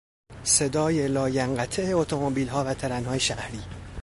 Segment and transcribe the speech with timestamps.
[0.43, 3.63] صدای لاینقطع اتومبیلها و ترنهای شهری